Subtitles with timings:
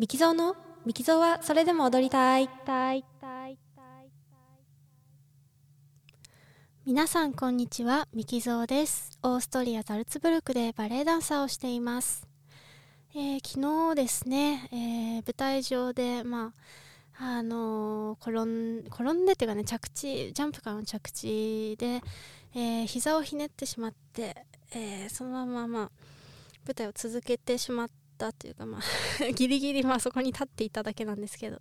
[0.00, 0.56] ミキゾーの
[0.86, 2.48] ミキゾーはそれでも踊りたい。
[6.86, 9.18] 皆さんこんにちはミキゾーです。
[9.22, 12.26] オーストリアザルツブルクでバレエダンサーをしています、
[13.14, 16.54] えー昨日ですね、えー舞台上でま
[17.18, 22.00] ああのー転ん転んでっていうかね着地ジャンプからの着地で、
[22.54, 25.90] えー膝をひねってしまって、えーそのまままあ
[26.66, 27.90] 舞台を続けてしまっ
[28.20, 28.82] たというかまあ
[29.32, 31.56] ギリギリまあそこに立っていただけなんですけど。
[31.56, 31.60] っ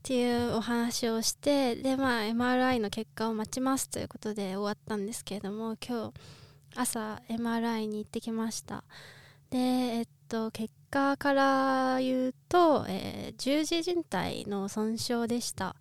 [0.00, 6.14] ていうお話をしてでまあ MRI の結果を待ちますということで終わったんですけれども今日
[6.76, 8.84] 朝 MRI に行ってきました。
[9.50, 15.74] でえっと結果から言うと、えー十字靭帯の損傷でした。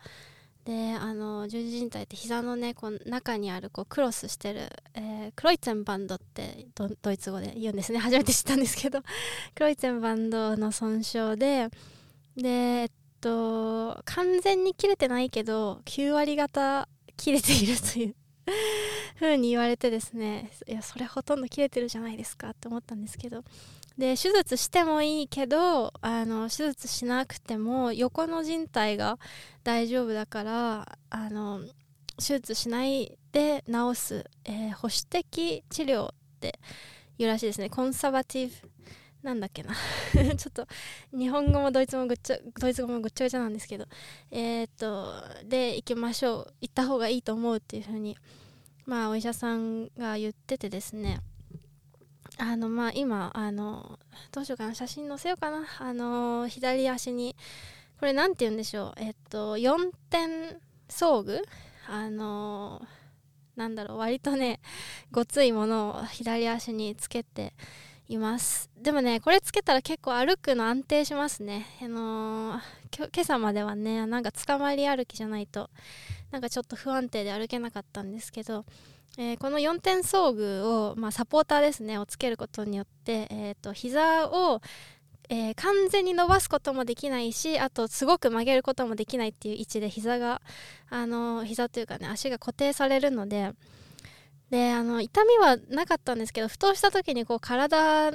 [0.68, 8.00] であの十字靭帯って膝のねこの中にあるこうクロスしてる、えークロイツェンバンドってドドイツ語で言うんですね。
[8.00, 9.02] 初めて知ったんですけど。
[9.56, 11.70] クロイツェンバンドの損傷で
[12.36, 18.16] でえっと完全に切れてないけど9割方切れているという
[19.20, 23.44] 風に言われてですねいやそれほとんど切れてるじゃないですかって思ったんですけど。
[23.98, 29.18] で手術してもいいけどあの手術しなくても横の靭帯が
[29.64, 31.62] 大丈夫だからあの
[32.18, 36.60] 手術しないで治す、えー保守的治療って
[37.18, 37.70] いうらしいですね。
[37.70, 38.70] コンサバティブ
[39.24, 39.74] なんだっけな。
[40.14, 40.68] ちょっと
[41.12, 43.88] 日本語もドイツ語もぐっちゃドイツ語もぐっちゃぐちゃなんですけど。
[44.32, 46.54] えーっとで行きましょう。
[46.62, 48.18] 行った方がいいと思うっていうふうに
[48.86, 51.20] まあお医者さんが言っててですね。
[52.38, 54.00] あのまあ今あの
[54.32, 54.76] どうしようかな。
[54.76, 55.66] 写真載せようかな。
[55.80, 57.36] あの左足に
[58.00, 58.94] これなんて言うんでしょう。
[58.98, 60.60] えっと4点
[60.90, 61.42] 装具。
[61.90, 62.82] あの
[63.56, 63.98] なんだろう。
[63.98, 64.60] 割とね
[65.12, 67.54] ごついものを左足につけて
[68.10, 68.70] います。
[68.78, 71.66] でもねこれつけたら結構歩くの安定しますね。
[71.82, 75.70] あのきょ今朝まではねなんか捕まり歩きじゃないと
[76.32, 78.66] なんかちょっと不安定で歩けなかったんですけど、
[79.18, 84.62] えーこの4点装具を、まあ、サポーターですねをつけることによって、えー、と膝を、
[85.30, 90.42] えー完全に伸ばすこともできないしあとすごく曲げることもできないっていう位置で膝が
[90.90, 93.52] あの膝というかね足が固定されるので
[94.50, 98.14] であの痛みはなかったんですけどふとした時にこう体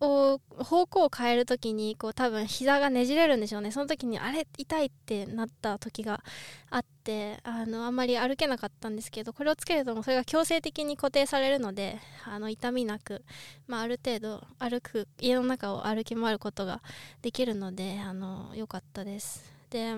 [0.00, 6.24] を方向を変える時にこう多分膝がねじれるんでしょうねその時にあれ痛いってなった時が
[6.70, 13.24] あってあのあんまり歩けなかったんですけどこれをつけるともそれが強制的に固定されるのであの痛みなく、
[13.68, 16.82] まあ、ある程度歩く家の中を歩き回ることが
[17.22, 19.52] できるのであの良かったです。
[19.70, 19.94] で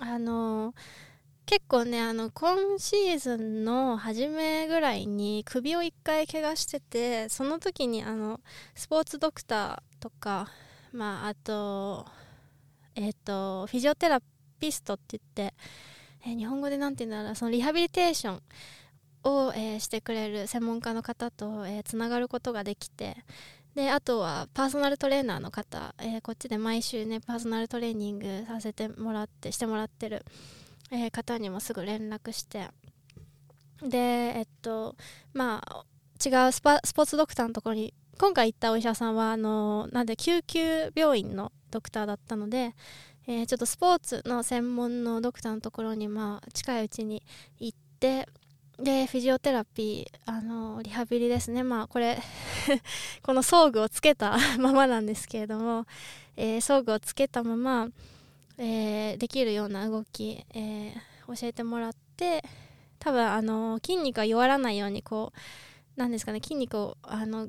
[0.00, 0.74] あの
[1.50, 8.38] 結構ねあの今シーズンの初めぐらいに首を一回怪我しててその時にあの
[8.76, 10.46] スポーツドクターとか
[10.92, 12.06] まああと
[12.94, 14.22] えっ、とフィジオテラ
[14.60, 15.54] ピストって言って、
[16.24, 18.42] えー日本語でなんて言うんだろうそのリハビリテーション
[19.24, 23.16] を、えーしてくれる専門家の方と、えーつながることができて
[23.74, 30.24] であとはパーソナルトレーナーの方、えーこっちで毎週ねパーソナルトレーニングさせてもらってしてもらってる、
[30.90, 32.68] えー方にもすぐ連絡して。
[33.82, 34.94] でえっと
[35.32, 35.84] まあ
[36.22, 42.74] 違うスポーツドクターのところに今回行ったお医者さんはあのなんで救急病院のドクターだったので、
[43.26, 47.22] えーちょっとスポーツの専門のドクターのところにまあ近いうちに
[47.58, 48.28] 行って
[48.78, 51.62] でフィジオテラピーあのリハビリですね。
[51.62, 52.18] まあこれ
[53.22, 55.86] この装具をつけたままなんですけれども、
[56.36, 57.88] えー装具をつけたまま、
[58.60, 62.42] えーできるような動き、えー教えてもらって
[62.98, 65.32] 多分あの筋肉が弱らないようにこ
[65.96, 67.48] うなんですかね筋肉をあの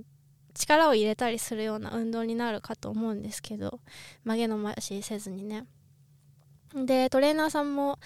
[0.54, 3.80] 力を入れたりするような運動になるかと思うんですけど
[4.24, 5.66] 曲げ伸ばしせずにね。
[6.74, 8.00] でトレーナーさんも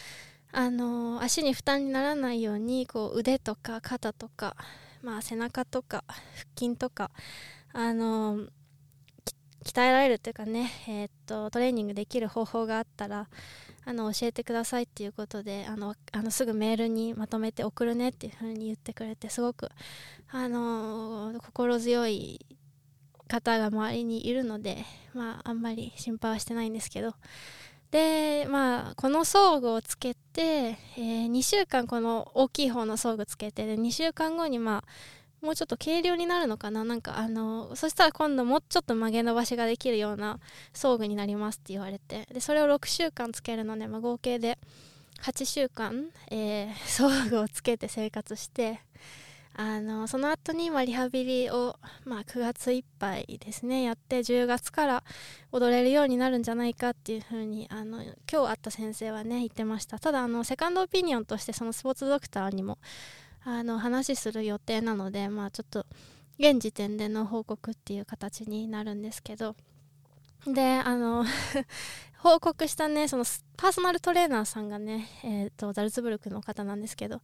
[0.52, 4.56] あの足に負担にならないようにこう腕とか肩とか、
[5.02, 6.18] まあ、背中とか腹
[6.58, 7.12] 筋とか
[7.74, 8.48] あの
[9.66, 13.28] 鍛えられるというかね、えーっとトレーニングできる方法があったら
[13.84, 19.70] あの教えてくださいっていうことであのあのすぐメールにまとめて送るねっていうふうに言ってくれてすごく
[20.32, 22.46] あの心強い
[23.28, 27.16] 方が周りにいるので、まあ、あんまり心配はしてないんですけど。
[27.92, 34.90] でまあこの装具をつけて、えー2週間この大きい方の装具つけてで2週間後にまあ
[35.46, 36.84] もうちょっと軽量になるのかな？
[36.84, 40.40] なんかあのそしたら今度もうちょっと曲げ伸ばしができるような
[40.74, 42.28] 装具になりますって言われて。
[42.34, 44.58] でそれを6週間つけるので、まあ、合計で
[45.22, 48.82] 8週間、えー 装具をつけて生活して。
[49.58, 55.04] あのその後にまリハビリを、まあ、9月いっぱいですねやって10月から
[55.54, 59.98] 踊れるようになるんじゃないかっていうふうにあの今日会った先生はね言ってました。
[59.98, 62.80] ただあのセカンドオピニオンとしてそのスポーツドクターにも
[63.46, 65.86] あの話する予定なのでまあちょっと
[66.40, 69.56] 現時点での報告っていう形になるんですけど。
[70.46, 71.26] であの
[72.18, 73.26] 報告したねその
[73.56, 77.22] パーソナルトレーナーさんがね、えーと、ザルツブルクの方なんですけど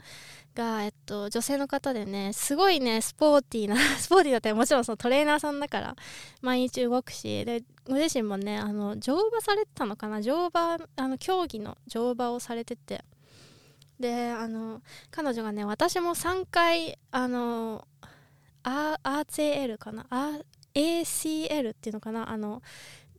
[0.56, 5.96] が、えっと、女性の方でねすごいねスポーティーな スポーティーだってもちろんそのトレーナーさんだから
[6.42, 13.04] 毎日動くしでご自身もねあの乗馬されてたのかな乗馬あの競技の乗馬をされてて
[14.02, 14.82] であの
[15.12, 17.88] 彼女がね私も3回あの
[18.64, 20.06] RCL かな
[20.74, 22.30] ？ACL っていうのかな？
[22.30, 22.62] あの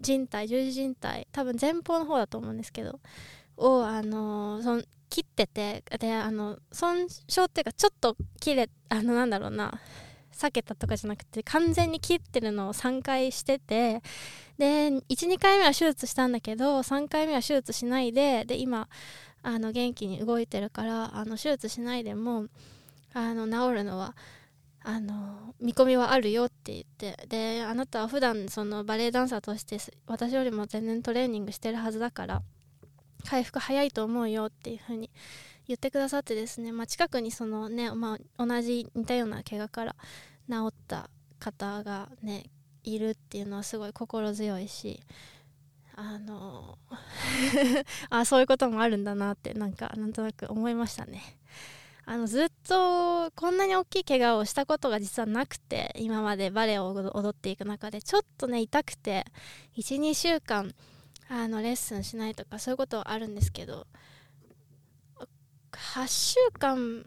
[0.01, 3.01] 人体十字靭帯多分前方の方だと思うんですけど
[3.57, 9.81] をあのその切っててであの損傷っていうかちょっと切れあのなんだろうな
[10.33, 14.03] 避けたとかじゃなくて完全に切ってるのを3回してて
[14.59, 18.89] で12回目は手術したんだけど3回目は手術しないでで今
[19.43, 22.47] あの元気に動いてるからあの手術しないでも
[23.15, 24.15] あの治るのは
[24.85, 32.43] あの見込みはあるよって言ってであなたは普段そのバレエダンサーとして私よりも全然トレーニングしてるはずだから
[33.25, 35.11] 回復早いと思うよっていう風に
[35.69, 39.97] 言ってくださってですね、まあ、近くにそのね、まあ、同じ似たような怪我から
[40.51, 41.09] 治った
[41.39, 42.51] 方がね
[42.83, 45.01] いるっていうのはすごい心強いし
[45.95, 46.79] あの
[48.11, 51.23] あそういうこともあるんだなってなんかなんとなく思いましたね。
[52.05, 59.25] あのずっとこんなに大きい怪我をしたことが実はなくて今までバレエを踊っていく中でちょっとね痛くて
[59.77, 60.75] 12週間
[61.29, 63.87] あのレッスンしないとかそういうことはあるんですけど
[65.71, 67.07] 8週間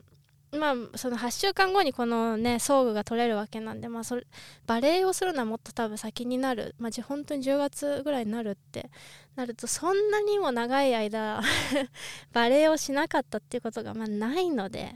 [0.51, 4.25] まあその8週間後にこのね装具が取れるわけなんで、まあ、それ
[4.65, 8.89] バレエをするのはもっと多分先になる、まあ、本当に10月ぐらいになるって
[9.35, 11.41] なるとそんなにも長い間
[12.31, 14.95] バレエをしなかったっていうことがまあないので、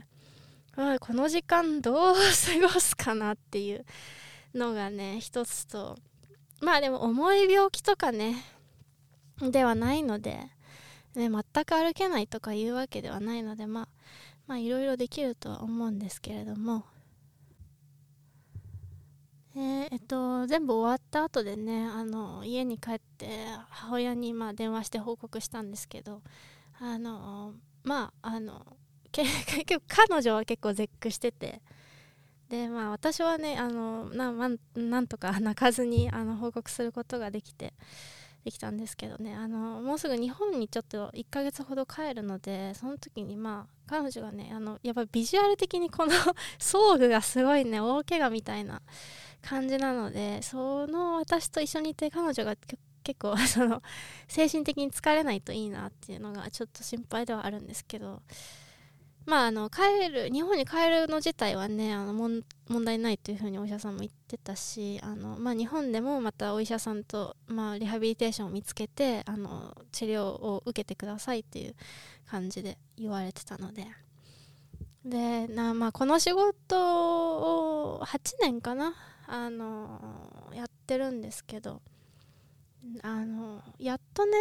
[0.76, 3.84] まあ、この時間どう過ごすかなっていう
[4.54, 5.96] のがね一つと
[6.60, 8.44] まあでも重い病気とかね
[9.40, 10.38] ではないので、
[11.14, 11.30] ね、全
[11.64, 13.88] く歩けないとかいうわけではないのでまあ
[14.50, 16.84] まあいろいろできるとは思うんですけれども。
[19.54, 26.22] え、えっと、全部終わった後でねあの家に帰って母親にまあ電話して報告したんですけど
[26.80, 27.54] あの
[27.84, 28.76] まああの
[29.12, 31.62] 結局彼女は結構絶句してて
[32.48, 34.32] でまあ私はねあのな
[34.74, 37.72] なんとか泣かずにあの報告することができて
[38.44, 46.12] できたんですけどねあのもうすぐ日本にちょっと1ヶ月ほど帰るのでその時にまあ彼女がねあのやっぱビジュアル的にこの
[46.60, 48.80] 装具がすごいね大怪我みたいな
[49.42, 52.54] 感じなのでその私と一緒にいて彼女が
[53.02, 53.82] 結構 その
[54.28, 58.22] 精神的に疲れないといいなっていうのがちょっと心配ではあるんですけど
[59.26, 62.44] まああの帰る日本に帰るの自体はねあの問
[62.84, 71.74] 題ないというふうにお医者さんも言ってたしあの、まあ、日本でもまたお医者さんと、まあ、リハビリテーションを見つけてあの治療を受けてくださいっていう
[72.26, 73.86] 感じで言われてたので。
[75.04, 78.94] でなまあ、この仕事を8年かな
[79.26, 81.80] あのやってるんですけど
[83.02, 84.36] あのやっとね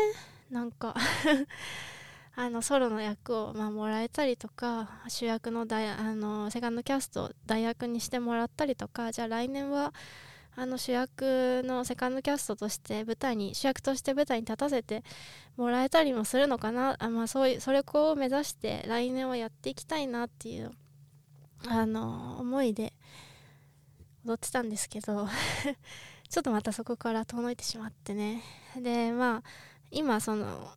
[0.49, 0.95] なんか
[2.41, 9.93] あのソロの役を、まあ、もらえたりとか主役の大あのセカンドキャストを代役にしてもらったりとかじゃあ来年は
[10.55, 15.03] あの主役のセカンドキャストとして舞台に主役として舞台に立たせて
[15.57, 16.95] もらえたりもするのかな。
[16.99, 20.71] あ、まあ、そういうそれを目指して来年はやっていきたいなっていう
[21.67, 22.93] あの思いで
[24.25, 25.27] 踊ってたんですけど
[26.29, 28.41] ちょっとまたそこから遠のいてしまってね。
[28.77, 29.49] でまあ
[29.91, 30.71] 今その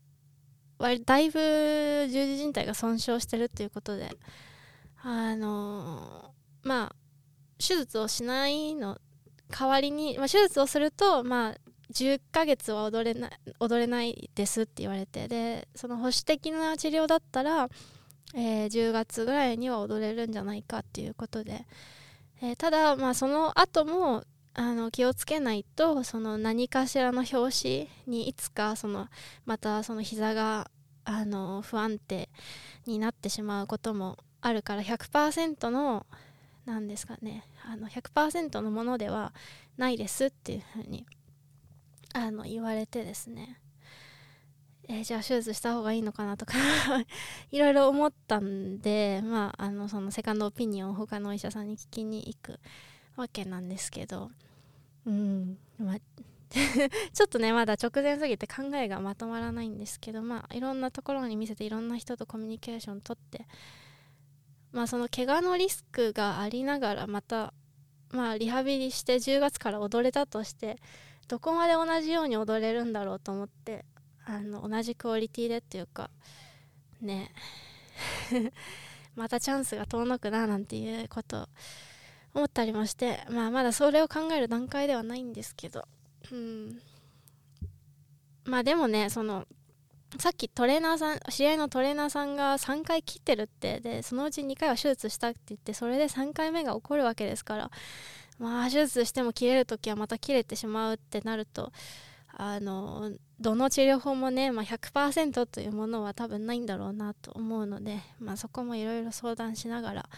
[0.82, 4.10] 割だいぶ十字靭帯が損傷してるっていうことで
[5.02, 6.96] あのまあ
[7.58, 8.98] 手術をしないの
[9.48, 11.54] 代わりに、まあ、手術をするとまあ
[11.92, 17.68] 10ヶ月は踊れない踊れないですって言われてでその保守的な治療だったら、
[18.34, 21.66] えー、10月ぐらいには踊れるんじゃないかっていうことで
[22.42, 24.24] えー、ただ、まあ、その後も
[24.54, 29.08] あの気をつけないとその何かしらの拍子にいつかその
[29.46, 30.70] またその膝が
[31.04, 32.28] あの不安定
[32.86, 36.06] になってしまうこともあるから100%の
[36.66, 39.32] なんですかねあの100%のものでは
[39.76, 41.06] ないですっていうふうに
[42.14, 43.58] あの言われてですね。
[44.88, 46.54] え、じゃあ手術した方がいいのかなとか
[47.52, 52.58] いろいろ思ったんでまああのそのセカンドオピニオンを他のお医者さんに聞きに行く
[53.16, 54.30] わけなんですけど。
[55.06, 55.58] うん。
[55.78, 55.96] まあ
[57.12, 63.46] ちょっとねまだ直前すぎて考えがまとまらないんですけどまあいろんなところに見せていろんな人とコミュニケーションとって
[64.70, 67.54] まあその怪我のリスクがありながらまた
[68.10, 70.76] まあリハビリして10月から踊れたとして
[71.26, 73.86] どこまで同じように踊れるんだろうと思って
[74.26, 76.10] あの同じクオリティでっていうか
[77.00, 77.32] ね。
[79.14, 81.48] またチャンスが遠のくななんていうこと
[82.34, 85.84] 思ったりもして、まあ、まだそれを考える段階ではないんですけど、
[86.30, 86.80] うん、
[88.44, 89.46] まあでもねその
[90.18, 97.70] さっきトレーナーさん試合のトレーナーさんが3回切ってるってでそのうち2回は手術したって言ってそれで3回目が起こるわけですから
[98.38, 101.72] まあ手術しても切れる時はまた切れてしまうってなると
[102.34, 110.08] あのどの治療法もね、まあ、100%というものは多分ないんだろうなと思うので、まあ、そこもいろいろ相談しながら、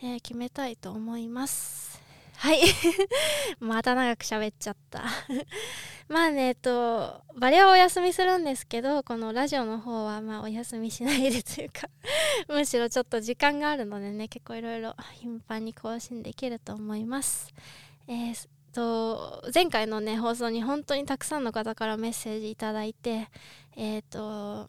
[0.00, 2.00] えー、決めたいと思います。
[2.38, 2.60] はい。
[3.58, 5.02] また長く喋っちゃった。
[6.08, 11.90] まあねえっとバレはお休みするんですけどこのラジオの方はまあお休みしないでというか
[12.48, 17.52] むしろちょっと時間があるのでね結構いろいろ頻繁に更新できると思います。
[18.06, 23.28] えーと前回のね放送に本当にたくさんの方からメッセージいただいて
[23.74, 24.68] えっ、と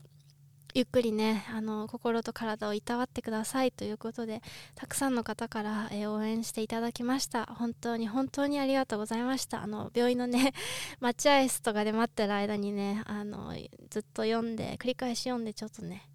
[0.76, 4.42] ゆっくりねあの心と体をいたわってくださいということで
[4.76, 7.48] たくさんの方から、えー、応援していただきました。
[7.48, 9.64] 本当に本当にありがとうございました。
[9.64, 10.54] あの病院のね
[11.02, 13.56] 待合室とかで待ってる間にねあの
[13.90, 16.08] ずっと読んで繰り返し読んでちょっとね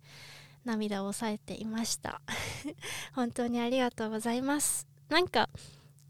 [0.65, 2.21] 涙を抑えていました。
[3.13, 4.87] 本当にありがとうございます。
[5.09, 5.49] なんか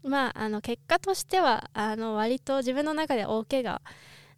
[0.03, 3.81] まあ、あの結果としてはあの割と自分の中で大怪我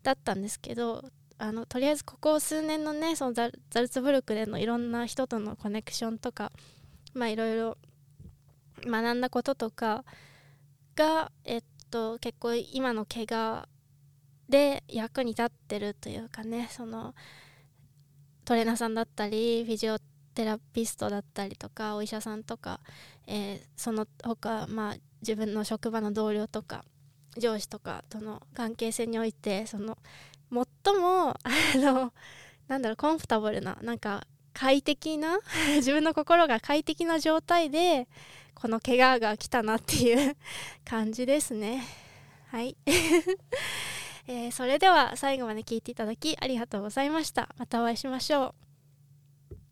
[0.01, 1.03] だったんですけど
[1.39, 6.51] あのとりあえずここ数年のねそのザルツブルクでのいろんな人とのコネクションとか
[7.13, 7.77] まあいろいろ
[8.85, 10.03] 学んだこととか
[10.95, 13.67] が、えっと、結構今の怪我
[14.49, 17.13] で役に立ってるというかねその
[18.45, 19.97] トレーナーさんだったりフィジオ
[20.33, 22.79] テラピストだったりとかお医者さんとか、
[23.27, 26.85] えー、その他まあ自分の職場の同僚とか
[27.37, 29.97] 上司とかとの関係性においてその
[30.51, 31.37] 最もあ
[31.75, 32.13] の
[32.67, 35.39] なんだろうコンフォタブルななんか快適な
[35.77, 38.07] 自分の心が快適な状態で
[38.55, 40.35] この怪我が来たなっていう
[40.83, 41.83] 感じですね。
[42.47, 42.75] はい、
[44.25, 47.49] えー、それでは最後まで聞いていただきありがとうございました。
[47.57, 48.66] またお会いしましょう。